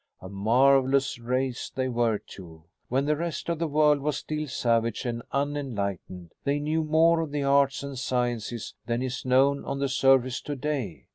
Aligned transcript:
A 0.19 0.29
marvelous 0.29 1.19
race 1.19 1.69
they 1.75 1.87
were, 1.87 2.17
too. 2.17 2.63
When 2.87 3.05
the 3.05 3.15
rest 3.15 3.49
of 3.49 3.59
the 3.59 3.67
world 3.67 3.99
was 3.99 4.17
still 4.17 4.47
savage 4.47 5.05
and 5.05 5.21
unenlightened, 5.31 6.33
they 6.43 6.57
knew 6.57 6.83
more 6.83 7.19
of 7.21 7.29
the 7.29 7.43
arts 7.43 7.83
and 7.83 7.99
sciences 7.99 8.73
than 8.87 9.03
is 9.03 9.25
known 9.25 9.63
on 9.63 9.77
the 9.77 9.89
surface 9.89 10.41
to 10.41 10.55
day. 10.55 11.05